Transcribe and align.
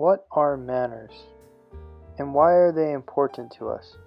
what 0.00 0.24
are 0.30 0.56
manners? 0.56 1.12
And 2.16 2.32
why 2.32 2.52
are 2.52 2.72
they 2.72 2.92
important 2.92 3.52
to 3.58 3.68
us? 3.68 3.98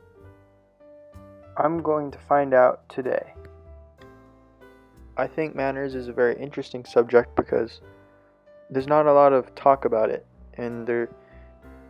I'm 1.55 1.83
going 1.83 2.09
to 2.09 2.17
find 2.17 2.51
out 2.51 2.89
today. 2.89 3.35
I 5.15 5.27
think 5.27 5.55
manners 5.55 5.93
is 5.93 6.07
a 6.07 6.11
very 6.11 6.35
interesting 6.41 6.83
subject 6.83 7.35
because 7.35 7.81
there's 8.71 8.87
not 8.87 9.05
a 9.05 9.13
lot 9.13 9.33
of 9.33 9.53
talk 9.53 9.85
about 9.85 10.09
it 10.09 10.25
and 10.55 10.87
there 10.87 11.09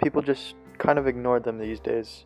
people 0.03 0.21
just 0.21 0.55
kind 0.79 0.99
of 0.99 1.07
ignore 1.07 1.39
them 1.39 1.57
these 1.57 1.79
days. 1.79 2.25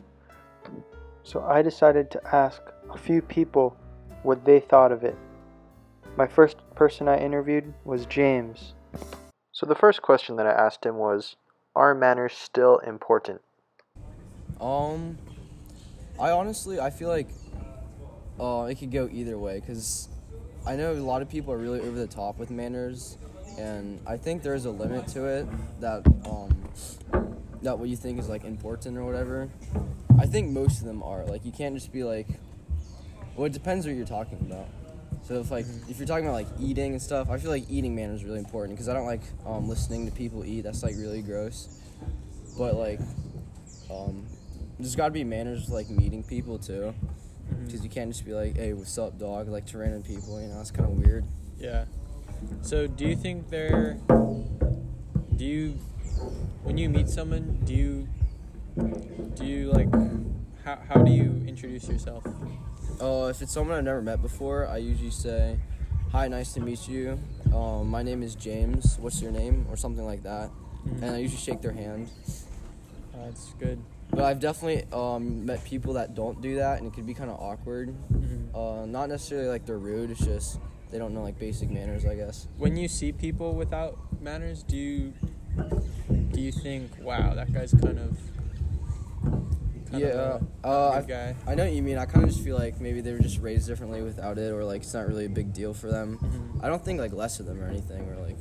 So 1.22 1.44
I 1.44 1.62
decided 1.62 2.10
to 2.10 2.36
ask 2.36 2.60
a 2.92 2.98
few 2.98 3.22
people 3.22 3.78
what 4.24 4.46
they 4.46 4.62
thought 4.62 4.92
of 4.92 5.04
it. 5.04 5.16
My 6.18 6.26
first 6.26 6.58
person 6.74 7.08
I 7.08 7.20
interviewed 7.20 7.72
was 7.86 8.08
James. 8.08 8.74
So 9.52 9.68
the 9.68 9.76
first 9.76 10.02
question 10.02 10.38
that 10.38 10.48
I 10.48 10.52
asked 10.52 10.84
him 10.84 10.96
was, 10.96 11.36
are 11.78 11.94
manners 11.94 12.34
still 12.34 12.80
important? 12.80 13.42
Um, 14.60 15.18
I 16.20 16.32
honestly 16.32 16.80
I 16.80 16.90
feel 16.90 17.10
like 17.10 17.30
uh, 18.40 18.68
it 18.70 18.76
could 18.76 18.92
go 18.92 19.08
either 19.12 19.38
way 19.38 19.60
because 19.60 20.10
I 20.66 20.76
know 20.76 20.92
a 20.92 20.96
lot 20.96 21.22
of 21.22 21.30
people 21.30 21.54
are 21.54 21.58
really 21.58 21.80
over 21.80 21.98
the 21.98 22.08
top 22.08 22.40
with 22.40 22.50
manners, 22.50 23.18
and 23.58 24.02
I 24.08 24.18
think 24.18 24.42
there 24.42 24.56
is 24.56 24.66
a 24.66 24.72
limit 24.72 25.08
to 25.10 25.26
it 25.26 25.48
that 25.80 26.06
um 26.26 26.50
that 27.62 27.78
what 27.78 27.90
you 27.90 27.96
think 27.96 28.20
is 28.20 28.28
like 28.28 28.44
important 28.44 28.98
or 28.98 29.06
whatever. 29.06 29.48
I 30.20 30.26
think 30.26 30.50
most 30.50 30.80
of 30.80 30.88
them 30.88 31.04
are 31.04 31.26
like 31.26 31.46
you 31.46 31.52
can't 31.52 31.76
just 31.76 31.94
be 31.94 32.04
like. 32.04 32.28
Well, 33.36 33.46
it 33.46 33.54
depends 33.54 33.86
what 33.86 33.94
you're 33.94 34.04
talking 34.04 34.40
about. 34.40 34.68
So 35.28 35.42
if 35.42 35.52
like 35.52 35.66
if 35.90 35.98
you're 35.98 36.08
talking 36.08 36.26
about 36.26 36.36
like 36.36 36.48
eating 36.58 36.94
and 36.94 37.02
stuff, 37.02 37.30
I 37.30 37.38
feel 37.38 37.52
like 37.52 37.66
eating 37.70 37.94
manners 37.94 38.22
is 38.22 38.26
really 38.26 38.40
important 38.40 38.78
because 38.78 38.88
I 38.88 38.94
don't 38.94 39.06
like 39.06 39.24
um, 39.46 39.68
listening 39.68 40.06
to 40.06 40.12
people 40.14 40.46
eat. 40.46 40.62
That's 40.62 40.84
like 40.84 40.96
really 40.96 41.22
gross. 41.22 41.82
But 42.58 42.76
like, 42.76 43.02
um, 43.92 44.26
there's 44.80 44.96
got 44.96 45.08
to 45.08 45.12
be 45.12 45.26
manners 45.26 45.66
with, 45.66 45.72
like 45.72 45.90
meeting 45.90 46.24
people 46.24 46.58
too, 46.58 46.94
because 47.66 47.84
you 47.84 47.90
can't 47.90 48.10
just 48.10 48.26
be 48.26 48.34
like, 48.34 48.56
"Hey, 48.56 48.72
what's 48.72 48.98
up, 48.98 49.20
dog?" 49.20 49.50
Like 49.50 49.66
to 49.68 49.78
random 49.78 50.02
people. 50.02 50.42
You 50.42 50.48
know, 50.48 50.62
it's 50.62 50.72
kind 50.72 50.90
of 50.90 50.98
weird. 50.98 51.26
Yeah. 51.60 51.86
So, 52.62 52.88
do 52.88 53.06
you 53.06 53.16
think 53.18 53.50
they're? 53.50 53.98
Do 55.36 55.46
you, 55.46 55.72
when 56.64 56.78
you 56.78 56.90
meet 56.90 57.10
someone, 57.10 57.60
do 57.64 57.74
you, 57.74 58.08
do 59.36 59.46
you 59.46 59.72
like, 59.72 59.90
how 60.68 60.78
how 60.90 61.02
do 61.02 61.12
you 61.12 61.42
introduce 61.48 61.88
yourself? 61.88 62.26
Uh, 63.02 63.28
if 63.28 63.42
it's 63.42 63.54
someone 63.54 63.78
I've 63.78 63.86
never 63.86 64.02
met 64.02 64.22
before, 64.22 64.68
I 64.68 64.78
usually 64.78 65.12
say, 65.12 65.58
"Hi, 66.12 66.28
nice 66.28 66.52
to 66.56 66.60
meet 66.60 66.90
you. 66.90 67.18
Um, 67.54 67.88
my 67.88 68.04
name 68.04 68.22
is 68.22 68.36
James. 68.36 68.98
What's 69.00 69.22
your 69.22 69.32
name?" 69.32 69.66
or 69.72 69.78
something 69.78 70.06
like 70.06 70.24
that. 70.24 70.50
Mhm. 70.86 71.04
And 71.04 71.12
I 71.16 71.20
usually 71.20 71.40
shake 71.40 71.62
their 71.62 71.72
hand. 71.72 72.10
Uh, 73.14 73.28
that's 73.28 73.54
good. 73.60 73.80
But 74.10 74.26
I've 74.26 74.42
definitely 74.42 74.84
um, 74.92 75.46
met 75.46 75.64
people 75.64 75.94
that 75.94 76.16
don't 76.16 76.42
do 76.42 76.58
that, 76.58 76.80
and 76.80 76.88
it 76.88 76.94
could 76.94 77.06
be 77.06 77.14
kind 77.14 77.30
of 77.30 77.40
awkward. 77.40 77.96
Mhm. 78.12 78.54
Uh, 78.54 78.86
not 78.88 79.08
necessarily 79.08 79.48
like 79.48 79.66
they're 79.66 79.78
rude. 79.78 80.12
It's 80.12 80.26
just 80.26 80.60
they 80.92 80.98
don't 80.98 81.14
know 81.14 81.24
like 81.24 81.40
basic 81.40 81.70
manners, 81.72 82.06
I 82.06 82.16
guess. 82.16 82.46
When 82.58 82.76
you 82.76 82.90
see 82.90 83.14
people 83.14 83.54
without 83.56 83.98
manners, 84.22 84.64
do 84.64 84.76
you 84.76 85.14
do 86.34 86.42
you 86.42 86.52
think, 86.52 86.92
wow, 87.02 87.34
that 87.36 87.54
guy's 87.54 87.74
kind 87.74 88.00
of 88.00 88.18
kind 89.90 90.02
yeah, 90.02 90.08
of 90.08 90.48
a 90.64 90.68
uh, 90.68 91.04
I? 91.10 91.52
I 91.52 91.56
know 91.56 91.64
what 91.64 91.74
you 91.74 91.82
mean. 91.82 91.98
I 91.98 92.06
kind 92.06 92.24
of 92.24 92.30
just 92.30 92.44
feel 92.44 92.58
like 92.58 92.80
maybe 92.80 93.02
they 93.02 93.12
were 93.14 93.20
just 93.20 93.40
raised 93.40 93.68
differently 93.68 94.02
without 94.02 94.38
it, 94.38 94.52
or 94.52 94.64
like 94.64 94.82
it's 94.82 94.94
not 94.94 95.08
really 95.08 95.26
a 95.26 95.30
big 95.30 95.54
deal 95.54 95.74
for 95.74 95.88
them. 95.88 96.20
Mhm. 96.22 96.64
I 96.64 96.68
don't 96.68 96.84
think 96.84 97.00
like 97.00 97.14
less 97.14 97.40
of 97.40 97.46
them 97.46 97.62
or 97.62 97.68
anything, 97.68 98.10
or 98.10 98.16
like 98.16 98.38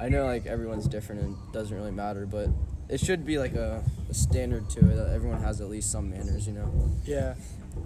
I 0.00 0.08
know 0.08 0.26
like 0.26 0.46
everyone's 0.46 0.88
different 0.88 1.22
and 1.22 1.36
doesn't 1.52 1.76
really 1.76 1.90
matter, 1.90 2.26
but 2.26 2.48
it 2.88 3.00
should 3.00 3.24
be 3.24 3.38
like 3.38 3.54
a, 3.54 3.84
a 4.08 4.14
standard 4.14 4.68
to 4.70 4.80
it 4.80 4.96
that 4.96 5.12
everyone 5.14 5.40
has 5.42 5.60
at 5.60 5.68
least 5.68 5.92
some 5.92 6.10
manners, 6.10 6.46
you 6.46 6.54
know. 6.54 6.90
Yeah. 7.04 7.34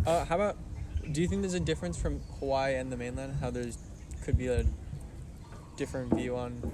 Uh, 0.06 0.24
how 0.24 0.36
about? 0.36 0.56
Do 1.10 1.20
you 1.20 1.28
think 1.28 1.42
there's 1.42 1.54
a 1.54 1.60
difference 1.60 2.00
from 2.00 2.20
Hawaii 2.38 2.76
and 2.76 2.90
the 2.90 2.96
mainland? 2.96 3.34
How 3.40 3.50
there's 3.50 3.78
could 4.24 4.38
be 4.38 4.46
a 4.46 4.64
different 5.76 6.14
view 6.14 6.36
on. 6.36 6.72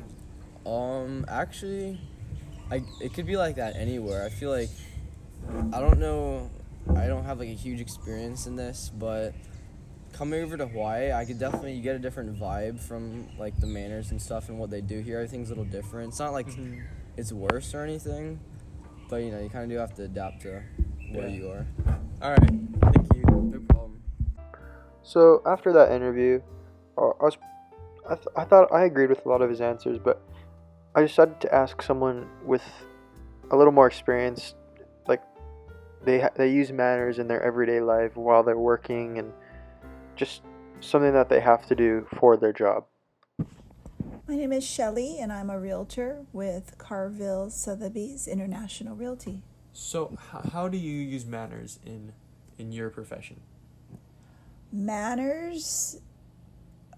Um, 0.65 1.25
actually, 1.29 1.99
I 2.71 2.83
it 3.01 3.15
could 3.15 3.27
be 3.27 3.37
like 3.37 3.57
that 3.57 3.77
anywhere. 3.77 4.25
I 4.25 4.29
feel 4.29 4.51
like 4.51 4.69
I 5.73 5.81
don't 5.81 5.99
know. 5.99 6.51
I 6.97 7.07
don't 7.07 7.25
have 7.25 7.39
like 7.39 7.49
a 7.49 7.55
huge 7.55 7.81
experience 7.81 8.47
in 8.47 8.57
this, 8.57 8.91
but 8.99 9.35
coming 10.13 10.43
over 10.43 10.57
to 10.57 10.67
Hawaii, 10.67 11.13
I 11.13 11.25
could 11.25 11.39
definitely 11.39 11.75
you 11.75 11.83
get 11.83 11.95
a 11.97 11.99
different 11.99 12.39
vibe 12.39 12.81
from 12.81 13.29
like 13.39 13.59
the 13.61 13.67
manners 13.67 14.11
and 14.11 14.21
stuff 14.21 14.49
and 14.49 14.59
what 14.59 14.71
they 14.71 14.81
do 14.81 15.01
here. 15.01 15.17
Everything's 15.19 15.51
a 15.51 15.55
little 15.55 15.65
different. 15.71 16.09
It's 16.11 16.19
not 16.19 16.33
like 16.33 16.49
Mhm. 16.49 16.83
it's 17.17 17.33
worse 17.33 17.75
or 17.75 17.83
anything, 17.85 18.41
but 19.09 19.17
you 19.17 19.31
know 19.31 19.39
you 19.41 19.49
kind 19.51 19.65
of 19.65 19.71
do 19.71 19.77
have 19.77 19.95
to 19.95 20.05
adapt 20.05 20.43
to 20.43 20.63
where 21.13 21.29
Yeah. 21.29 21.35
you 21.35 21.49
are. 21.51 21.67
All 22.23 22.31
right. 22.33 22.41
Thank 22.41 23.15
you. 23.15 23.23
No 23.23 23.61
problem. 23.69 24.03
So 25.03 25.43
after 25.47 25.73
that 25.73 25.93
interview, 25.93 26.41
I 26.99 27.03
was, 27.21 27.39
I, 28.09 28.15
th- 28.15 28.29
I 28.37 28.45
thought 28.45 28.73
I 28.73 28.85
agreed 28.85 29.11
with 29.11 29.25
a 29.25 29.29
lot 29.29 29.43
of 29.43 29.49
his 29.51 29.61
answers, 29.61 29.99
but 29.99 30.21
I 30.95 31.03
decided 31.03 31.41
to 31.43 31.55
ask 31.55 31.81
someone 31.83 32.29
with 32.45 32.63
a 33.51 33.57
little 33.57 33.73
more 33.73 33.87
experience, 33.87 34.55
like 34.55 34.60
they 36.05 36.27
they 36.37 36.51
use 36.51 36.73
manners 36.73 37.19
in 37.19 37.29
their 37.29 37.43
everyday 37.43 37.81
life 37.81 38.17
while 38.17 38.43
they're 38.43 38.59
working 38.59 39.19
and 39.19 39.33
just 40.17 40.43
something 40.81 41.13
that 41.13 41.29
they 41.29 41.41
have 41.41 41.67
to 41.67 41.75
do 41.75 42.07
for 42.19 42.37
their 42.37 42.53
job. 42.53 42.85
My 44.27 44.37
name 44.37 44.53
is 44.53 44.65
Shelley, 44.65 45.19
and 45.19 45.33
I'm 45.33 45.51
a 45.51 45.59
realtor 45.59 46.25
with 46.33 46.79
Carville 46.79 47.51
Sotheby's 47.51 48.29
International 48.29 48.95
Realty. 48.95 49.43
So, 49.73 50.13
h- 50.13 50.53
how 50.53 50.69
do 50.69 50.79
you 50.79 51.01
use 51.01 51.27
manners 51.27 51.79
in 51.85 52.13
in 52.59 52.73
your 52.73 52.91
profession? 52.91 53.41
Manners, 54.73 56.01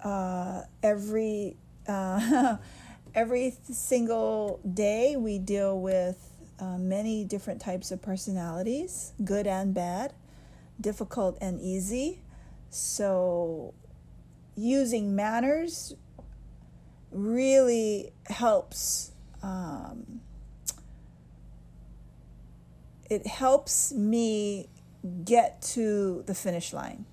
uh, 0.05 0.63
every 0.83 1.57
uh, 1.89 2.57
every 3.15 3.55
single 3.63 4.61
day 4.75 5.17
we 5.17 5.39
deal 5.39 5.81
with 5.81 6.32
uh, 6.59 6.79
many 6.79 7.25
different 7.25 7.61
types 7.61 7.91
of 7.91 8.01
personalities, 8.03 9.13
good 9.25 9.47
and 9.47 9.75
bad, 9.75 10.13
difficult 10.81 11.39
and 11.41 11.61
easy. 11.61 12.23
So, 12.71 13.75
using 14.57 15.15
manners 15.15 15.95
really 17.11 18.13
helps. 18.27 19.13
Um, 19.43 20.21
it 23.11 23.27
helps 23.27 23.93
me 23.93 24.69
get 25.25 25.61
to 25.61 26.23
the 26.27 26.35
finish 26.35 26.73
line. 26.73 27.05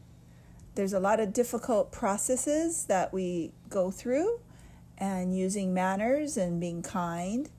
There's 0.76 0.94
a 0.94 1.00
lot 1.00 1.20
of 1.20 1.34
difficult 1.34 1.92
processes 1.92 2.86
that 2.86 3.12
we 3.12 3.52
go 3.70 3.92
through, 3.92 4.40
and 5.00 5.36
using 5.36 5.74
manners 5.74 6.38
and 6.38 6.60
being 6.60 6.82
kind 6.82 7.50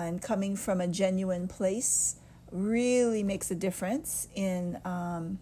and 0.00 0.22
coming 0.22 0.56
from 0.56 0.80
a 0.80 0.88
genuine 0.88 1.48
place 1.48 2.16
really 2.50 3.22
makes 3.22 3.50
a 3.50 3.54
difference 3.54 4.28
in 4.34 4.78
um, 4.84 5.38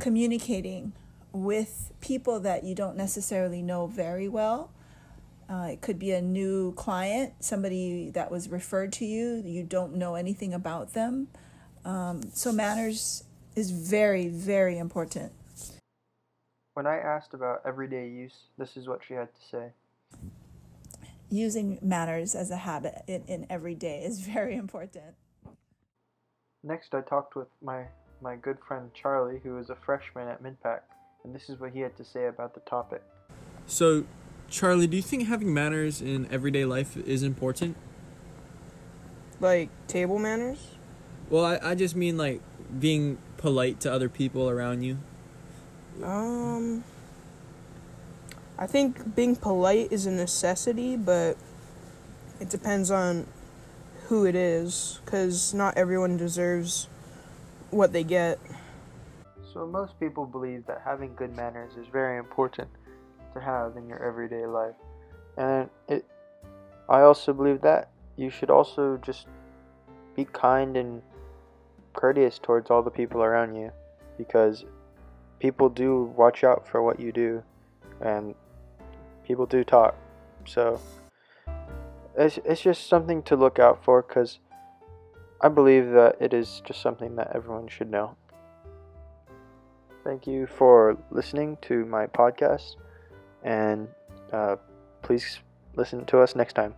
communicating 0.00 0.92
with 1.32 1.92
people 2.00 2.40
that 2.40 2.64
you 2.64 2.74
don't 2.74 2.96
necessarily 2.96 3.62
know 3.62 3.86
very 3.86 4.28
well. 4.28 4.70
Uh, 5.48 5.68
it 5.72 5.80
could 5.80 5.98
be 5.98 6.12
a 6.12 6.22
new 6.22 6.72
client, 6.72 7.34
somebody 7.40 8.10
that 8.10 8.30
was 8.30 8.48
referred 8.48 8.92
to 8.92 9.04
you, 9.04 9.42
you 9.44 9.62
don't 9.62 9.94
know 9.94 10.14
anything 10.14 10.54
about 10.54 10.94
them. 10.94 11.28
Um, 11.84 12.22
so, 12.32 12.50
manners 12.50 13.24
is 13.54 13.70
very, 13.70 14.28
very 14.28 14.78
important. 14.78 15.32
When 16.72 16.86
I 16.86 16.96
asked 16.96 17.34
about 17.34 17.60
everyday 17.66 18.08
use, 18.08 18.34
this 18.56 18.76
is 18.76 18.88
what 18.88 19.00
she 19.06 19.14
had 19.14 19.28
to 19.34 19.48
say. 19.50 19.72
Using 21.34 21.80
manners 21.82 22.36
as 22.36 22.52
a 22.52 22.56
habit 22.56 23.02
in, 23.08 23.24
in 23.26 23.46
every 23.50 23.74
day 23.74 24.04
is 24.04 24.20
very 24.34 24.54
important. 24.54 25.16
Next, 26.62 26.94
I 26.94 27.00
talked 27.00 27.34
with 27.34 27.48
my 27.60 27.86
my 28.22 28.36
good 28.36 28.56
friend 28.68 28.88
Charlie, 28.94 29.40
who 29.42 29.58
is 29.58 29.68
a 29.68 29.74
freshman 29.84 30.28
at 30.28 30.40
Mid-Pac, 30.40 30.84
and 31.24 31.34
this 31.34 31.50
is 31.50 31.58
what 31.58 31.72
he 31.72 31.80
had 31.80 31.96
to 31.96 32.04
say 32.04 32.26
about 32.26 32.54
the 32.54 32.60
topic. 32.60 33.02
So, 33.66 34.04
Charlie, 34.48 34.86
do 34.86 34.96
you 34.96 35.02
think 35.02 35.26
having 35.26 35.52
manners 35.52 36.00
in 36.00 36.28
everyday 36.30 36.64
life 36.64 36.96
is 36.96 37.24
important? 37.24 37.76
Like 39.40 39.70
table 39.88 40.20
manners? 40.20 40.68
Well, 41.30 41.44
I, 41.44 41.58
I 41.60 41.74
just 41.74 41.96
mean 41.96 42.16
like 42.16 42.42
being 42.78 43.18
polite 43.38 43.80
to 43.80 43.92
other 43.92 44.08
people 44.08 44.48
around 44.48 44.84
you. 44.84 44.98
Um 46.00 46.84
I 48.56 48.66
think 48.66 49.16
being 49.16 49.34
polite 49.34 49.90
is 49.90 50.06
a 50.06 50.12
necessity, 50.12 50.96
but 50.96 51.36
it 52.40 52.48
depends 52.48 52.90
on 52.90 53.26
who 54.08 54.26
it 54.26 54.34
is 54.36 55.00
cuz 55.06 55.52
not 55.52 55.76
everyone 55.76 56.16
deserves 56.16 56.88
what 57.70 57.92
they 57.92 58.04
get. 58.04 58.38
So 59.52 59.66
most 59.66 59.98
people 59.98 60.24
believe 60.24 60.66
that 60.66 60.82
having 60.84 61.14
good 61.16 61.34
manners 61.36 61.76
is 61.76 61.88
very 61.88 62.18
important 62.18 62.68
to 63.32 63.40
have 63.40 63.76
in 63.76 63.88
your 63.88 64.02
everyday 64.02 64.46
life. 64.46 64.74
And 65.36 65.68
it 65.88 66.04
I 66.88 67.00
also 67.00 67.32
believe 67.32 67.60
that 67.62 67.88
you 68.16 68.30
should 68.30 68.50
also 68.50 68.98
just 68.98 69.26
be 70.14 70.24
kind 70.26 70.76
and 70.76 71.02
courteous 71.92 72.38
towards 72.38 72.70
all 72.70 72.82
the 72.82 72.90
people 72.90 73.22
around 73.22 73.54
you 73.54 73.72
because 74.18 74.64
people 75.40 75.68
do 75.68 76.12
watch 76.16 76.44
out 76.44 76.68
for 76.68 76.82
what 76.82 77.00
you 77.00 77.10
do 77.10 77.42
and 78.00 78.34
people 79.26 79.46
do 79.46 79.64
talk. 79.64 79.94
So 80.46 80.80
it's, 82.16 82.38
it's 82.44 82.60
just 82.60 82.88
something 82.88 83.22
to 83.24 83.36
look 83.36 83.58
out 83.58 83.84
for 83.84 84.02
because 84.02 84.38
I 85.40 85.48
believe 85.48 85.90
that 85.90 86.16
it 86.20 86.32
is 86.32 86.62
just 86.64 86.80
something 86.80 87.16
that 87.16 87.32
everyone 87.34 87.68
should 87.68 87.90
know. 87.90 88.16
Thank 90.04 90.26
you 90.26 90.46
for 90.46 90.98
listening 91.10 91.56
to 91.62 91.86
my 91.86 92.06
podcast 92.06 92.76
and 93.42 93.88
uh, 94.32 94.56
please 95.02 95.38
listen 95.76 96.04
to 96.06 96.20
us 96.20 96.34
next 96.34 96.54
time. 96.54 96.74